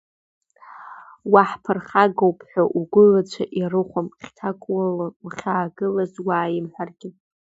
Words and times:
Уаҳԥырхагоуп 1.31 2.39
ҳәа 2.49 2.63
угәылацәа 2.77 3.43
ирухуам, 3.59 4.07
хьҭак 4.21 4.59
улалан 4.73 5.13
уахьаагылаз 5.23 6.13
уааимҳәаргьы. 6.25 7.09